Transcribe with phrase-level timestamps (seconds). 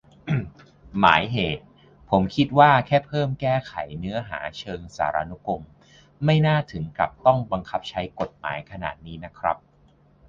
[0.99, 1.65] หมายเหตุ:
[2.09, 5.61] ผมคิดว่าแค่เพิ่มแก้ไขเนื้อหาเชิงสารานุกรม
[6.25, 9.57] ไม่น่าถึงกับต้องบังคับใช้กฎหมายขนาดนี้นะครับ